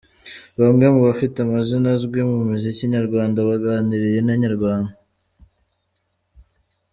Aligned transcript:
Bamwe 0.61 0.85
mu 0.93 0.99
bafite 1.07 1.37
amazina 1.45 1.87
azwi 1.95 2.21
mu 2.29 2.37
muziki 2.49 2.83
nyarwanda 2.93 3.39
baganiriye 3.49 4.19
na 4.23 4.33
Inyarwanda. 4.35 4.93